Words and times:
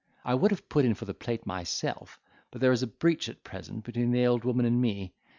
I 0.25 0.33
would 0.33 0.49
have 0.49 0.67
put 0.67 0.83
in 0.83 0.95
for 0.95 1.05
the 1.05 1.13
plate 1.13 1.45
myself, 1.45 2.19
but 2.49 2.59
there 2.59 2.71
is 2.71 2.81
a 2.81 2.87
breach 2.87 3.29
at 3.29 3.43
present 3.43 3.83
between 3.83 4.09
the 4.09 4.25
old 4.25 4.43
woman 4.43 4.65
and 4.65 4.81
me. 4.81 5.13